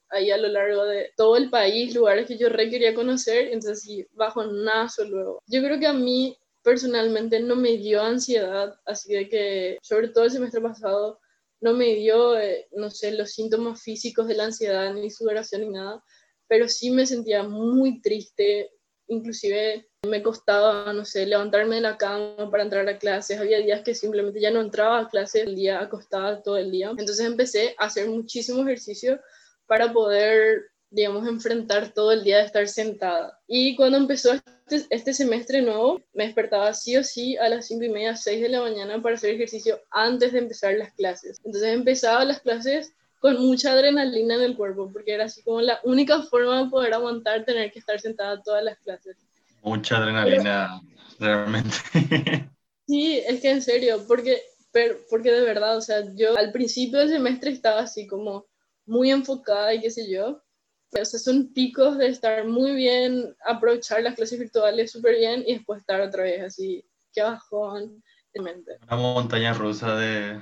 ahí 0.10 0.29
a 0.29 0.38
lo 0.38 0.50
largo 0.50 0.83
de 0.86 1.12
todo 1.15 1.38
el 1.38 1.50
país, 1.50 1.95
lugares 1.95 2.27
que 2.27 2.38
yo 2.38 2.50
re 2.50 2.69
quería 2.69 2.93
conocer, 2.93 3.48
entonces 3.48 3.81
sí, 3.81 4.05
bajo 4.12 4.45
nazo 4.45 5.05
luego. 5.05 5.41
Yo 5.48 5.62
creo 5.63 5.79
que 5.79 5.88
a 5.88 5.93
mí 5.93 6.38
personalmente 6.62 7.39
no 7.39 7.55
me 7.55 7.77
dio 7.77 8.01
ansiedad, 8.01 8.75
así 8.86 9.13
de 9.13 9.29
que 9.29 9.77
sobre 9.81 10.10
todo 10.10 10.25
el 10.25 10.31
semestre 10.31 10.62
pasado 10.62 11.19
no 11.62 11.74
me 11.74 11.95
dio, 11.95 12.38
eh, 12.38 12.67
no 12.74 12.89
sé, 12.89 13.12
los 13.12 13.31
síntomas 13.31 13.81
físicos 13.81 14.27
de 14.27 14.36
la 14.36 14.45
ansiedad, 14.45 14.93
ni 14.93 15.10
sudoración, 15.10 15.62
ni 15.62 15.69
nada, 15.69 16.03
pero 16.48 16.67
sí 16.67 16.91
me 16.91 17.05
sentía 17.05 17.43
muy 17.43 18.01
triste, 18.01 18.72
inclusive 19.07 19.89
me 20.07 20.22
costaba, 20.22 20.91
no 20.93 21.05
sé, 21.05 21.25
levantarme 21.25 21.75
de 21.75 21.81
la 21.81 21.98
cama 21.98 22.50
para 22.51 22.63
entrar 22.63 22.88
a 22.88 22.98
clases. 22.98 23.39
Había 23.39 23.60
días 23.60 23.81
que 23.81 23.95
simplemente 23.95 24.41
ya 24.41 24.51
no 24.51 24.62
entraba 24.62 25.00
a 25.00 25.10
clases 25.10 25.43
el 25.43 25.55
día 25.55 25.79
acostada 25.79 26.41
todo 26.41 26.57
el 26.57 26.72
día. 26.72 26.89
Entonces 26.89 27.25
empecé 27.25 27.75
a 27.79 27.86
hacer 27.86 28.10
muchísimo 28.10 28.62
ejercicio 28.63 29.19
para 29.65 29.93
poder, 29.93 30.72
digamos, 30.89 31.27
enfrentar 31.27 31.93
todo 31.93 32.12
el 32.12 32.24
día 32.24 32.39
de 32.39 32.45
estar 32.45 32.67
sentada. 32.67 33.39
Y 33.48 33.75
cuando 33.75 33.98
empezó 33.98 34.33
este, 34.33 34.86
este 34.89 35.13
semestre 35.13 35.62
nuevo, 35.62 36.01
me 36.13 36.25
despertaba 36.25 36.74
sí 36.74 36.98
o 36.98 37.03
sí 37.03 37.38
a 37.38 37.48
las 37.48 37.67
5 37.67 37.86
y 37.86 37.89
media, 37.89 38.15
6 38.15 38.41
de 38.41 38.50
la 38.50 38.62
mañana 38.62 39.01
para 39.01 39.15
hacer 39.15 39.31
ejercicio 39.31 39.79
antes 39.89 40.33
de 40.33 40.39
empezar 40.39 40.74
las 40.74 40.93
clases. 40.93 41.39
Entonces 41.45 41.74
empezaba 41.74 42.25
las 42.25 42.41
clases 42.41 42.93
con 43.24 43.39
mucha 43.39 43.72
adrenalina 43.72 44.36
en 44.36 44.41
el 44.41 44.57
cuerpo, 44.57 44.91
porque 44.91 45.13
era 45.13 45.24
así 45.24 45.41
como 45.43 45.62
la 45.62 45.79
única 45.86 46.24
forma 46.24 46.62
de 46.62 46.69
poder 46.69 46.93
aguantar 46.93 47.45
tener 47.45 47.72
que 47.72 47.79
estar 47.79 47.98
sentada 48.01 48.43
todas 48.43 48.62
las 48.62 48.77
clases. 48.79 49.15
Mucha 49.63 49.98
adrenalina, 49.98 50.82
realmente. 51.20 51.77
Sí, 52.86 53.17
es 53.25 53.41
que 53.41 53.50
en 53.50 53.62
serio, 53.62 54.03
porque, 54.10 54.41
pero, 54.74 54.98
porque 55.10 55.32
de 55.32 55.41
verdad, 55.41 55.77
o 55.77 55.82
sea, 55.82 56.03
yo 56.15 56.38
al 56.38 56.51
principio 56.51 57.00
del 57.00 57.08
semestre 57.08 57.51
estaba 57.51 57.79
así 57.79 58.05
como 58.05 58.46
muy 58.86 59.10
enfocada 59.10 59.74
y 59.74 59.79
qué 59.79 59.89
sé 59.89 60.12
yo. 60.12 60.43
O 60.91 61.05
sea, 61.05 61.05
son 61.05 61.53
picos 61.53 61.98
de 61.98 62.08
estar 62.08 62.46
muy 62.46 62.74
bien, 62.74 63.34
aprovechar 63.46 64.03
las 64.03 64.15
clases 64.15 64.38
virtuales 64.38 64.91
súper 64.91 65.15
bien 65.15 65.46
y 65.48 65.53
después 65.53 65.79
estar 65.79 66.01
otra 66.01 66.24
vez 66.24 66.41
así, 66.41 66.86
qué 67.13 67.24
bajón. 67.24 68.03
Una 68.36 68.98
montaña 68.98 69.53
rusa 69.53 69.96
de 69.96 70.41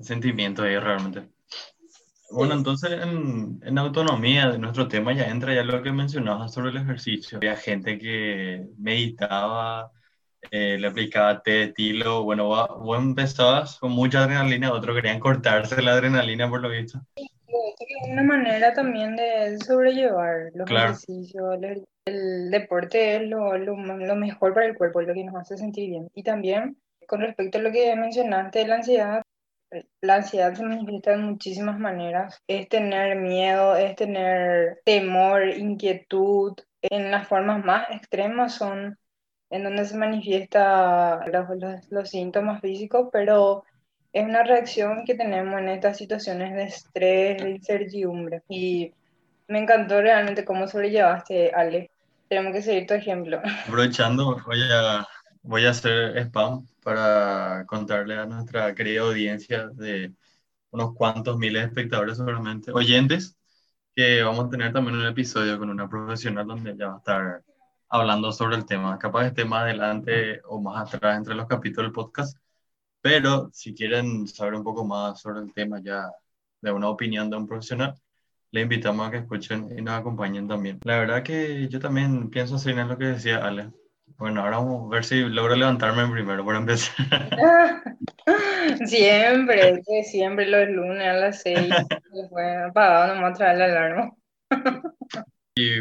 sentimientos 0.00 0.64
ahí 0.64 0.78
realmente. 0.78 1.28
Bueno, 2.30 2.54
entonces 2.54 2.90
en, 2.90 3.60
en, 3.62 3.78
autonomía 3.78 4.50
de 4.50 4.58
nuestro 4.58 4.88
tema 4.88 5.12
ya 5.12 5.28
entra 5.28 5.54
ya 5.54 5.62
lo 5.62 5.82
que 5.82 5.92
mencionabas 5.92 6.52
sobre 6.52 6.70
el 6.70 6.76
ejercicio. 6.78 7.38
Había 7.38 7.56
gente 7.56 7.98
que 7.98 8.66
meditaba, 8.78 9.92
eh, 10.50 10.76
le 10.78 10.88
aplicaba 10.88 11.42
té 11.42 11.50
de 11.52 11.68
tilo. 11.68 12.24
Bueno, 12.24 12.48
vos, 12.48 12.98
empezabas 12.98 13.78
con 13.78 13.92
mucha 13.92 14.24
adrenalina, 14.24 14.72
otros 14.72 14.96
querían 14.96 15.20
cortarse 15.20 15.80
la 15.82 15.92
adrenalina 15.92 16.48
por 16.48 16.60
lo 16.60 16.68
visto. 16.68 17.00
Es 17.16 18.10
una 18.10 18.22
manera 18.22 18.72
también 18.72 19.16
de 19.16 19.58
sobrellevar 19.58 20.50
los 20.54 20.70
ejercicios. 20.70 21.58
El, 21.62 22.50
deporte 22.50 23.16
es 23.16 23.22
lo, 23.22 23.58
lo, 23.58 23.76
lo 23.76 24.16
mejor 24.16 24.54
para 24.54 24.66
el 24.66 24.76
cuerpo, 24.76 25.02
lo 25.02 25.12
que 25.12 25.24
nos 25.24 25.34
hace 25.34 25.56
sentir 25.56 25.90
bien. 25.90 26.08
Y 26.14 26.22
también 26.22 26.76
con 27.06 27.20
respecto 27.20 27.58
a 27.58 27.62
lo 27.62 27.72
que 27.72 27.94
mencionaste 27.96 28.60
de 28.60 28.66
la 28.66 28.76
ansiedad, 28.76 29.22
la 30.00 30.16
ansiedad 30.16 30.54
se 30.54 30.64
manifiesta 30.64 31.12
de 31.12 31.18
muchísimas 31.18 31.78
maneras. 31.78 32.42
Es 32.46 32.68
tener 32.68 33.16
miedo, 33.16 33.76
es 33.76 33.96
tener 33.96 34.80
temor, 34.84 35.48
inquietud. 35.48 36.54
En 36.82 37.10
las 37.10 37.26
formas 37.26 37.64
más 37.64 37.86
extremas 37.90 38.54
son 38.54 38.98
en 39.50 39.64
donde 39.64 39.84
se 39.84 39.96
manifiesta 39.96 41.24
los, 41.26 41.90
los, 41.90 42.10
síntomas 42.10 42.60
físicos, 42.60 43.08
pero 43.12 43.64
es 44.12 44.24
una 44.24 44.42
reacción 44.42 45.04
que 45.04 45.14
tenemos 45.14 45.60
en 45.60 45.68
estas 45.68 45.98
situaciones 45.98 46.54
de 46.54 46.64
estrés, 46.64 47.42
de 47.42 47.50
incertidumbre. 47.50 48.42
Y 48.48 48.92
me 49.48 49.60
encantó 49.60 50.00
realmente 50.00 50.44
cómo 50.44 50.66
sobrellevaste, 50.66 51.52
Ale. 51.54 51.90
Tenemos 52.28 52.52
que 52.52 52.62
seguir 52.62 52.86
tu 52.86 52.94
ejemplo. 52.94 53.40
Aprovechando, 53.64 54.40
voy 54.44 54.60
a, 54.72 55.06
voy 55.42 55.66
a 55.66 55.70
hacer 55.70 56.16
spam 56.18 56.66
para 56.86 57.66
contarle 57.66 58.14
a 58.16 58.26
nuestra 58.26 58.72
querida 58.72 59.00
audiencia 59.00 59.66
de 59.70 60.14
unos 60.70 60.94
cuantos 60.94 61.36
miles 61.36 61.62
de 61.62 61.66
espectadores 61.66 62.16
seguramente, 62.16 62.70
oyentes, 62.70 63.36
que 63.96 64.22
vamos 64.22 64.46
a 64.46 64.50
tener 64.50 64.72
también 64.72 64.96
un 64.96 65.06
episodio 65.06 65.58
con 65.58 65.68
una 65.68 65.88
profesional 65.88 66.46
donde 66.46 66.76
ya 66.76 66.86
va 66.86 66.94
a 66.94 66.98
estar 66.98 67.44
hablando 67.88 68.30
sobre 68.30 68.54
el 68.54 68.66
tema. 68.66 68.96
Capaz 69.00 69.26
esté 69.26 69.44
más 69.44 69.62
adelante 69.62 70.40
o 70.44 70.60
más 70.60 70.94
atrás 70.94 71.16
entre 71.18 71.34
los 71.34 71.48
capítulos 71.48 71.86
del 71.88 71.92
podcast, 71.92 72.38
pero 73.00 73.50
si 73.52 73.74
quieren 73.74 74.28
saber 74.28 74.54
un 74.54 74.62
poco 74.62 74.84
más 74.84 75.20
sobre 75.20 75.40
el 75.40 75.52
tema 75.52 75.80
ya 75.82 76.08
de 76.60 76.70
una 76.70 76.88
opinión 76.88 77.28
de 77.28 77.36
un 77.36 77.48
profesional, 77.48 77.96
le 78.52 78.60
invitamos 78.60 79.08
a 79.08 79.10
que 79.10 79.16
escuchen 79.16 79.76
y 79.76 79.82
nos 79.82 79.94
acompañen 79.94 80.46
también. 80.46 80.78
La 80.84 81.00
verdad 81.00 81.24
que 81.24 81.66
yo 81.68 81.80
también 81.80 82.30
pienso 82.30 82.58
seguir 82.60 82.78
en 82.78 82.88
lo 82.88 82.96
que 82.96 83.06
decía 83.06 83.44
Ale. 83.44 83.72
Bueno, 84.18 84.42
ahora 84.42 84.58
vamos 84.58 84.86
a 84.86 84.94
ver 84.94 85.04
si 85.04 85.20
logro 85.20 85.54
levantarme 85.56 86.10
primero 86.10 86.44
por 86.44 86.56
empezar. 86.56 86.94
siempre, 88.86 89.82
siempre 90.04 90.46
los 90.46 90.68
lunes 90.68 91.06
a 91.06 91.12
las 91.12 91.42
seis, 91.42 91.68
después 92.12 92.56
apagado 92.68 93.14
nomás 93.14 93.36
traer 93.36 93.58
la 93.58 93.64
alarma. 93.66 94.12
y 95.54 95.80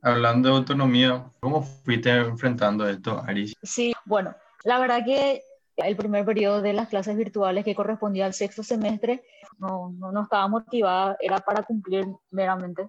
hablando 0.00 0.48
de 0.48 0.56
autonomía, 0.56 1.24
¿cómo 1.40 1.62
fuiste 1.62 2.10
enfrentando 2.10 2.88
esto, 2.88 3.22
Aris? 3.26 3.54
Sí, 3.62 3.92
bueno, 4.06 4.34
la 4.64 4.78
verdad 4.78 5.04
que 5.04 5.42
el 5.76 5.96
primer 5.96 6.24
periodo 6.24 6.62
de 6.62 6.72
las 6.72 6.88
clases 6.88 7.16
virtuales 7.16 7.64
que 7.64 7.74
correspondía 7.74 8.26
al 8.26 8.34
sexto 8.34 8.62
semestre 8.62 9.22
no, 9.58 9.92
no, 9.96 10.10
no 10.10 10.22
estaba 10.22 10.48
motivada, 10.48 11.16
era 11.20 11.38
para 11.38 11.62
cumplir 11.62 12.06
meramente 12.30 12.88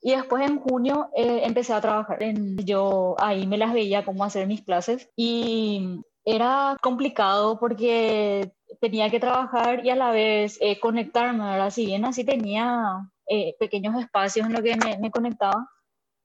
y 0.00 0.12
después 0.12 0.48
en 0.48 0.60
junio 0.60 1.10
eh, 1.14 1.42
empecé 1.44 1.72
a 1.72 1.80
trabajar. 1.80 2.18
Yo 2.64 3.16
ahí 3.18 3.46
me 3.46 3.58
las 3.58 3.72
veía 3.72 4.04
cómo 4.04 4.24
hacer 4.24 4.46
mis 4.46 4.62
clases 4.62 5.10
y 5.16 6.02
era 6.24 6.76
complicado 6.82 7.58
porque 7.58 8.52
tenía 8.80 9.10
que 9.10 9.20
trabajar 9.20 9.84
y 9.84 9.90
a 9.90 9.96
la 9.96 10.10
vez 10.10 10.58
eh, 10.60 10.78
conectarme. 10.78 11.44
Ahora, 11.44 11.70
si 11.70 11.86
bien 11.86 12.04
así 12.04 12.24
tenía 12.24 13.10
eh, 13.26 13.56
pequeños 13.58 13.98
espacios 14.00 14.46
en 14.46 14.52
los 14.52 14.62
que 14.62 14.76
me, 14.76 14.98
me, 14.98 15.10
conectaba, 15.10 15.68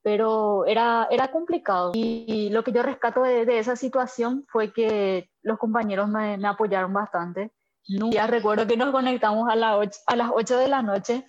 pero 0.03 0.65
era, 0.65 1.07
era 1.09 1.29
complicado. 1.31 1.91
Y, 1.95 2.49
lo 2.51 2.63
que 2.63 2.73
yo 2.73 2.83
rescato 2.83 3.23
de, 3.23 3.45
de, 3.45 3.59
esa 3.59 3.75
situación 3.75 4.45
fue 4.49 4.73
que 4.73 5.29
los 5.41 5.57
compañeros 5.57 6.09
me, 6.09 6.37
me 6.37 6.47
apoyaron 6.47 6.93
bastante. 6.93 7.51
Ya 7.85 8.27
recuerdo 8.27 8.65
que 8.65 8.77
nos 8.77 8.91
conectamos 8.91 9.49
a, 9.49 9.55
la 9.55 9.89
a 10.07 10.15
las 10.15 10.29
8 10.33 10.57
de 10.57 10.67
la 10.69 10.81
noche 10.81 11.25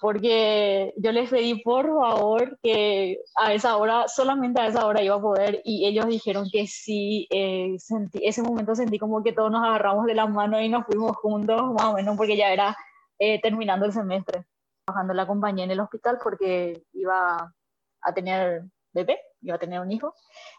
porque 0.00 0.92
yo 0.96 1.12
les 1.12 1.30
pedí 1.30 1.62
por 1.62 1.86
favor 1.86 2.58
que 2.62 3.18
a 3.36 3.54
esa 3.54 3.76
hora, 3.76 4.08
solamente 4.08 4.60
a 4.60 4.66
esa 4.66 4.86
hora 4.86 5.02
iba 5.02 5.14
a 5.16 5.20
poder 5.20 5.62
y 5.64 5.86
ellos 5.86 6.06
dijeron 6.06 6.48
que 6.50 6.66
sí, 6.66 7.26
eh, 7.30 7.76
sentí, 7.78 8.20
ese 8.22 8.42
momento 8.42 8.74
sentí 8.74 8.98
como 8.98 9.22
que 9.22 9.32
todos 9.32 9.50
nos 9.50 9.64
agarramos 9.64 10.06
de 10.06 10.14
las 10.14 10.28
manos 10.28 10.60
y 10.62 10.68
nos 10.68 10.84
fuimos 10.84 11.16
juntos, 11.16 11.72
más 11.72 11.86
o 11.86 11.94
menos 11.94 12.16
porque 12.16 12.36
ya 12.36 12.52
era 12.52 12.76
eh, 13.18 13.40
terminando 13.40 13.86
el 13.86 13.92
semestre, 13.92 14.44
trabajando 14.84 15.14
la 15.14 15.26
compañía 15.26 15.64
en 15.64 15.70
el 15.70 15.80
hospital 15.80 16.18
porque 16.22 16.82
iba 16.92 17.52
a 18.02 18.14
tener 18.14 18.64
bebé, 18.92 19.18
iba 19.46 19.56
a 19.56 19.58
tener 19.58 19.80
un 19.80 19.92
hijo. 19.92 20.14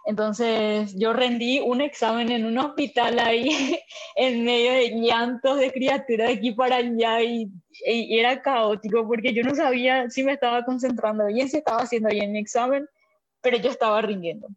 Entonces 0.05 0.95
yo 0.95 1.13
rendí 1.13 1.59
un 1.59 1.81
examen 1.81 2.31
en 2.31 2.45
un 2.45 2.57
hospital 2.57 3.19
ahí, 3.19 3.79
en 4.15 4.43
medio 4.43 4.71
de 4.71 4.89
llantos 5.01 5.59
de 5.59 5.71
criaturas 5.71 6.27
de 6.27 6.33
aquí 6.33 6.51
para 6.51 6.77
allá 6.77 7.21
y, 7.21 7.51
y, 7.85 8.19
era 8.19 8.41
caótico 8.41 9.05
porque 9.07 9.33
yo 9.33 9.43
no 9.43 9.53
sabía 9.55 10.09
si 10.09 10.23
me 10.23 10.33
estaba 10.33 10.63
concentrando 10.63 11.25
bien, 11.27 11.49
si 11.49 11.57
estaba 11.57 11.81
haciendo 11.81 12.09
bien 12.09 12.31
mi 12.31 12.39
examen, 12.39 12.87
pero 13.41 13.57
yo 13.57 13.69
estaba 13.69 14.01
rindiendo. 14.01 14.47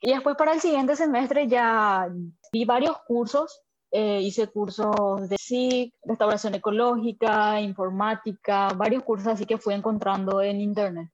Y 0.00 0.12
después 0.12 0.36
para 0.36 0.52
el 0.52 0.60
siguiente 0.60 0.96
semestre 0.96 1.46
ya 1.46 2.08
vi 2.52 2.64
varios 2.64 2.96
cursos, 3.06 3.62
eh, 3.90 4.20
hice 4.22 4.46
cursos 4.48 5.28
de 5.28 5.36
SIC, 5.38 5.94
restauración 6.04 6.54
ecológica, 6.54 7.60
informática, 7.60 8.68
varios 8.76 9.02
cursos 9.02 9.26
así 9.26 9.46
que 9.46 9.58
fui 9.58 9.74
encontrando 9.74 10.40
en 10.40 10.60
internet 10.60 11.10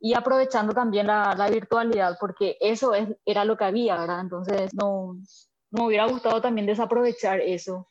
y 0.00 0.14
aprovechando 0.14 0.72
también 0.72 1.06
la, 1.06 1.48
virtualidad, 1.50 2.16
porque 2.20 2.56
eso 2.60 2.94
es, 2.94 3.08
era 3.24 3.44
lo 3.44 3.56
que 3.56 3.64
había, 3.64 3.96
¿verdad? 3.96 4.20
Entonces, 4.20 4.74
no, 4.74 5.16
no 5.70 5.82
me 5.82 5.86
hubiera 5.86 6.06
gustado 6.06 6.40
también 6.40 6.66
desaprovechar 6.66 7.40
eso. 7.40 7.88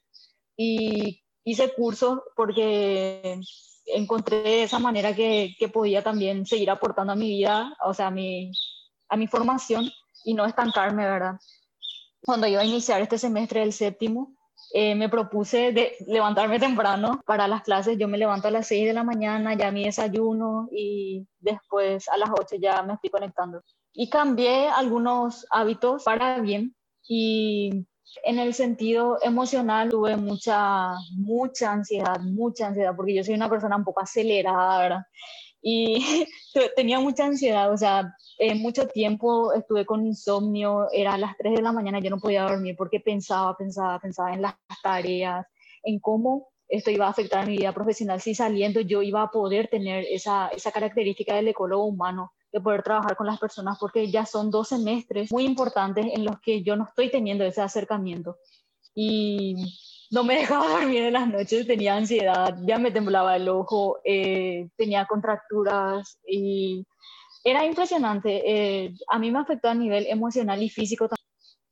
Y 0.55 1.23
hice 1.43 1.73
cursos 1.73 2.19
porque 2.35 3.39
encontré 3.85 4.63
esa 4.63 4.79
manera 4.79 5.15
que, 5.15 5.55
que, 5.57 5.69
podía 5.69 6.03
también 6.03 6.45
seguir 6.45 6.69
aportando 6.69 7.13
a 7.13 7.17
mi 7.17 7.29
vida, 7.29 7.75
o 7.83 7.93
sea, 7.93 8.07
a 8.07 8.11
mi, 8.11 8.51
a 9.09 9.17
mi 9.17 9.27
formación 9.27 9.89
y 10.23 10.33
no 10.33 10.45
estancarme, 10.45 11.05
¿verdad? 11.05 11.39
Cuando 12.21 12.47
iba 12.47 12.61
a 12.61 12.65
iniciar 12.65 13.01
este 13.01 13.17
semestre 13.17 13.61
del 13.61 13.73
séptimo, 13.73 14.32
eh, 14.73 14.95
me 14.95 15.09
propuse 15.09 15.71
de 15.71 15.95
levantarme 16.07 16.59
temprano 16.59 17.21
para 17.25 17.47
las 17.47 17.63
clases. 17.63 17.97
Yo 17.97 18.07
me 18.07 18.17
levanto 18.17 18.47
a 18.47 18.51
las 18.51 18.67
6 18.67 18.87
de 18.87 18.93
la 18.93 19.03
mañana, 19.03 19.53
ya 19.53 19.71
mi 19.71 19.85
desayuno 19.85 20.67
y 20.71 21.27
después 21.39 22.07
a 22.09 22.17
las 22.17 22.29
8 22.31 22.55
ya 22.61 22.81
me 22.83 22.93
estoy 22.93 23.09
conectando. 23.09 23.61
Y 23.93 24.09
cambié 24.09 24.69
algunos 24.69 25.45
hábitos 25.51 26.03
para 26.03 26.39
bien 26.39 26.75
y 27.07 27.85
en 28.23 28.39
el 28.39 28.53
sentido 28.53 29.17
emocional 29.21 29.89
tuve 29.89 30.17
mucha, 30.17 30.93
mucha 31.15 31.71
ansiedad, 31.71 32.19
mucha 32.19 32.67
ansiedad, 32.67 32.95
porque 32.95 33.15
yo 33.15 33.23
soy 33.23 33.33
una 33.33 33.49
persona 33.49 33.75
un 33.75 33.83
poco 33.83 34.01
acelerada, 34.01 34.79
¿verdad? 34.79 35.03
Y 35.63 36.27
tenía 36.75 36.99
mucha 36.99 37.25
ansiedad, 37.25 37.71
o 37.71 37.77
sea, 37.77 38.13
eh, 38.37 38.53
mucho 38.53 38.87
tiempo 38.87 39.53
estuve 39.53 39.85
con 39.85 40.05
insomnio, 40.05 40.87
era 40.91 41.13
a 41.13 41.17
las 41.17 41.37
3 41.37 41.55
de 41.55 41.61
la 41.61 41.71
mañana, 41.71 41.99
yo 41.99 42.09
no 42.09 42.19
podía 42.19 42.43
dormir 42.43 42.75
porque 42.77 42.99
pensaba, 42.99 43.55
pensaba, 43.55 43.97
pensaba 43.99 44.33
en 44.33 44.41
las 44.41 44.55
tareas, 44.83 45.47
en 45.83 45.99
cómo 45.99 46.49
esto 46.67 46.91
iba 46.91 47.07
a 47.07 47.09
afectar 47.09 47.43
a 47.43 47.45
mi 47.45 47.57
vida 47.57 47.71
profesional, 47.71 48.19
si 48.19 48.35
saliendo 48.35 48.81
yo 48.81 49.01
iba 49.01 49.21
a 49.21 49.31
poder 49.31 49.69
tener 49.69 50.05
esa, 50.09 50.49
esa 50.49 50.71
característica 50.71 51.35
del 51.35 51.47
ecólogo 51.47 51.85
humano, 51.85 52.33
de 52.51 52.59
poder 52.59 52.83
trabajar 52.83 53.15
con 53.15 53.27
las 53.27 53.39
personas, 53.39 53.77
porque 53.79 54.11
ya 54.11 54.25
son 54.25 54.51
dos 54.51 54.67
semestres 54.67 55.31
muy 55.31 55.45
importantes 55.45 56.07
en 56.13 56.25
los 56.25 56.39
que 56.41 56.61
yo 56.61 56.75
no 56.75 56.85
estoy 56.85 57.09
teniendo 57.09 57.45
ese 57.45 57.61
acercamiento. 57.61 58.37
Y 58.93 59.55
no 60.13 60.23
me 60.23 60.35
dejaba 60.35 60.67
dormir 60.79 61.03
en 61.03 61.13
las 61.13 61.27
noches, 61.27 61.65
tenía 61.65 61.95
ansiedad, 61.95 62.55
ya 62.61 62.77
me 62.77 62.91
temblaba 62.91 63.35
el 63.35 63.49
ojo, 63.49 63.99
eh, 64.05 64.69
tenía 64.77 65.05
contracturas 65.05 66.19
y 66.25 66.85
era 67.43 67.65
impresionante. 67.65 68.41
Eh, 68.45 68.93
a 69.09 69.17
mí 69.19 69.31
me 69.31 69.39
afectó 69.39 69.69
a 69.69 69.73
nivel 69.73 70.05
emocional 70.07 70.61
y 70.61 70.69
físico 70.69 71.09
también. 71.09 71.23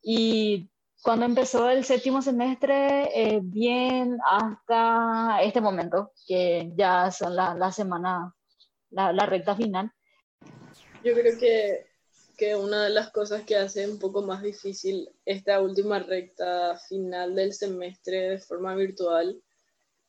Y 0.02 0.70
cuando 1.02 1.24
empezó 1.24 1.70
el 1.70 1.84
séptimo 1.84 2.20
semestre, 2.20 3.10
eh, 3.14 3.40
bien 3.42 4.18
hasta 4.28 5.40
este 5.42 5.60
momento, 5.60 6.10
que 6.26 6.72
ya 6.76 7.12
son 7.12 7.36
la, 7.36 7.54
la 7.54 7.70
semana, 7.70 8.34
la, 8.90 9.12
la 9.12 9.24
recta 9.24 9.54
final. 9.54 9.92
Yo 11.04 11.14
creo 11.14 11.38
que 11.38 11.91
que 12.36 12.56
una 12.56 12.84
de 12.84 12.90
las 12.90 13.10
cosas 13.10 13.44
que 13.44 13.56
hace 13.56 13.88
un 13.88 13.98
poco 13.98 14.22
más 14.22 14.42
difícil 14.42 15.08
esta 15.24 15.60
última 15.60 15.98
recta 15.98 16.78
final 16.88 17.34
del 17.34 17.52
semestre 17.52 18.30
de 18.30 18.38
forma 18.38 18.74
virtual 18.74 19.42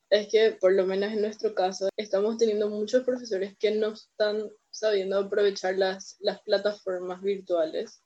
es 0.09 0.27
que, 0.27 0.51
por 0.51 0.73
lo 0.73 0.85
menos 0.85 1.11
en 1.11 1.21
nuestro 1.21 1.55
caso, 1.55 1.89
estamos 1.97 2.37
teniendo 2.37 2.69
muchos 2.69 3.03
profesores 3.03 3.57
que 3.57 3.71
no 3.71 3.93
están 3.93 4.51
sabiendo 4.69 5.17
aprovechar 5.17 5.75
las, 5.77 6.17
las 6.19 6.39
plataformas 6.41 7.21
virtuales. 7.21 8.03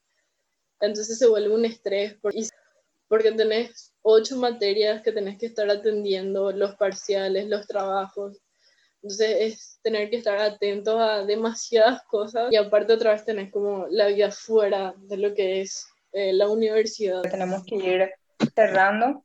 Entonces 0.80 1.18
se 1.18 1.28
vuelve 1.28 1.54
un 1.54 1.66
estrés 1.66 2.16
porque, 2.22 2.48
porque 3.10 3.32
tenés 3.34 3.94
ocho 4.02 4.38
materias 4.38 5.02
que 5.02 5.12
tenés 5.12 5.38
que 5.38 5.48
estar 5.48 5.70
atendiendo, 5.70 6.52
los 6.52 6.76
parciales, 6.76 7.48
los 7.50 7.68
trabajos, 7.68 8.38
Entonces 9.02 9.38
es 9.40 9.80
tener 9.84 10.10
que 10.10 10.18
estar 10.18 10.38
atentos 10.40 11.00
a 11.00 11.24
demasiadas 11.24 12.04
cosas 12.04 12.52
y 12.52 12.56
aparte 12.56 12.94
otra 12.94 13.12
vez 13.12 13.24
tenés 13.24 13.52
como 13.52 13.86
la 13.90 14.08
vida 14.08 14.32
fuera 14.32 14.94
de 14.98 15.18
lo 15.18 15.34
que 15.34 15.62
es 15.62 15.88
eh, 16.12 16.34
la 16.34 16.50
universidad. 16.50 17.22
Tenemos 17.22 17.64
que 17.64 17.76
ir 17.76 18.12
cerrando. 18.56 19.24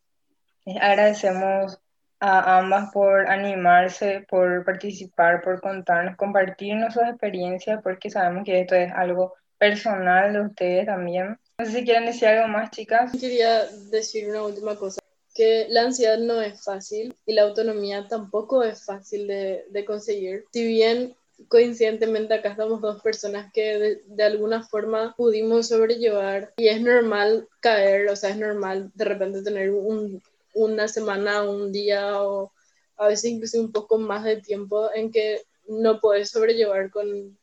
Agradecemos 0.80 1.78
a 2.20 2.58
ambas 2.58 2.92
por 2.92 3.28
animarse, 3.28 4.24
por 4.28 4.64
participar, 4.64 5.42
por 5.42 5.60
contarnos, 5.60 6.16
compartirnos 6.16 6.94
sus 6.94 7.02
experiencias, 7.02 7.80
porque 7.82 8.10
sabemos 8.10 8.44
que 8.44 8.60
esto 8.60 8.76
es 8.76 8.92
algo 8.92 9.34
personal 9.58 10.32
de 10.32 10.40
ustedes 10.42 10.86
también. 10.86 11.38
No 11.58 11.64
sé 11.64 11.72
si 11.72 11.84
quieren 11.84 12.06
decir 12.06 12.28
algo 12.28 12.46
más, 12.46 12.70
chicas. 12.70 13.10
Quería 13.12 13.66
decir 13.90 14.28
una 14.28 14.44
última 14.44 14.76
cosa, 14.76 15.00
que 15.34 15.66
la 15.70 15.82
ansiedad 15.82 16.18
no 16.18 16.40
es 16.40 16.62
fácil 16.62 17.14
y 17.26 17.32
la 17.32 17.42
autonomía 17.42 18.06
tampoco 18.08 18.62
es 18.62 18.84
fácil 18.84 19.26
de, 19.26 19.84
conseguir. 19.86 20.44
Si 20.52 20.66
bien 20.66 21.14
coincidentemente 21.48 22.34
acá 22.34 22.50
estamos 22.50 22.80
dos 22.80 23.02
personas 23.02 23.52
que 23.52 23.78
de, 23.78 24.02
de, 24.06 24.22
alguna 24.22 24.62
forma 24.62 25.14
pudimos 25.16 25.68
sobrellevar 25.68 26.52
y 26.56 26.68
es 26.68 26.80
normal 26.80 27.48
caer, 27.60 28.08
o 28.08 28.16
sea, 28.16 28.30
es 28.30 28.36
normal 28.36 28.92
de 28.94 29.04
repente 29.04 29.42
tener 29.42 29.72
un, 29.72 30.22
una 30.54 30.88
semana, 30.88 31.42
un 31.42 31.72
día 31.72 32.22
o 32.22 32.52
a 32.96 33.08
veces 33.08 33.30
incluso 33.30 33.60
un 33.60 33.72
poco 33.72 33.98
más 33.98 34.24
de 34.24 34.36
tiempo 34.36 34.90
en 34.94 35.10
que 35.10 35.42
no 35.66 36.00
puedes 36.00 36.30
sobrellevar 36.30 36.90
con, 36.90 37.38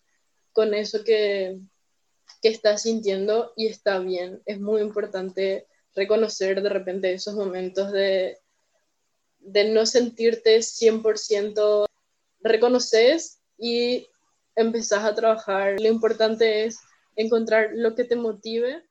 con 0.53 0.73
eso 0.73 1.03
que, 1.03 1.59
que 2.41 2.49
estás 2.49 2.83
sintiendo 2.83 3.53
y 3.55 3.67
está 3.67 3.99
bien. 3.99 4.41
Es 4.45 4.59
muy 4.59 4.81
importante 4.81 5.65
reconocer 5.95 6.61
de 6.61 6.69
repente 6.69 7.13
esos 7.13 7.35
momentos 7.35 7.91
de, 7.91 8.37
de 9.39 9.69
no 9.69 9.85
sentirte 9.85 10.59
100%, 10.59 11.85
reconoces 12.41 13.39
y 13.57 14.07
empezás 14.55 15.03
a 15.03 15.15
trabajar. 15.15 15.79
Lo 15.79 15.87
importante 15.87 16.65
es 16.65 16.79
encontrar 17.15 17.71
lo 17.73 17.95
que 17.95 18.03
te 18.03 18.15
motive 18.15 18.83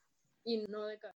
y 0.45 0.67
no 0.67 0.87
decaer. 0.87 1.15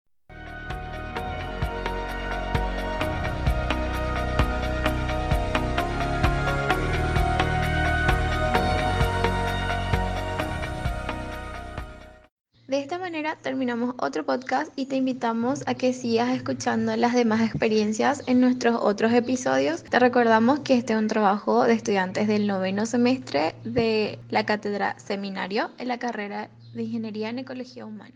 Manera 13.11 13.35
terminamos 13.41 13.93
otro 13.99 14.25
podcast 14.25 14.71
y 14.77 14.85
te 14.85 14.95
invitamos 14.95 15.67
a 15.67 15.73
que 15.73 15.91
sigas 15.91 16.33
escuchando 16.33 16.95
las 16.95 17.13
demás 17.13 17.41
experiencias 17.41 18.23
en 18.25 18.39
nuestros 18.39 18.77
otros 18.81 19.11
episodios. 19.11 19.83
Te 19.83 19.99
recordamos 19.99 20.61
que 20.61 20.77
este 20.77 20.93
es 20.93 20.99
un 20.99 21.09
trabajo 21.09 21.65
de 21.65 21.73
estudiantes 21.73 22.29
del 22.29 22.47
noveno 22.47 22.85
semestre 22.85 23.53
de 23.65 24.17
la 24.29 24.45
cátedra 24.45 24.97
seminario 24.97 25.71
en 25.77 25.89
la 25.89 25.99
carrera 25.99 26.49
de 26.73 26.83
Ingeniería 26.83 27.27
en 27.27 27.39
Ecología 27.39 27.85
Humana. 27.85 28.15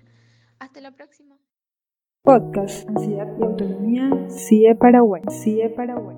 Hasta 0.60 0.80
la 0.80 0.92
próxima. 0.92 1.36
Podcast 2.22 2.88
Ansiedad 2.88 3.28
y 3.38 3.44
Autonomía, 3.44 4.30
CIE 4.30 4.76
Paraguay. 4.76 5.24
CIE 5.30 5.72
Paraguay. 5.76 6.16